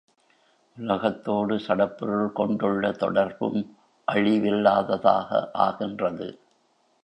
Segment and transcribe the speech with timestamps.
[0.77, 3.59] உலகத்தோடு சடப்பொருள் கொண்டுள்ள தொடர்பும்
[4.07, 5.51] அழிவில்லாததாக
[5.61, 6.29] ஆகின்றது.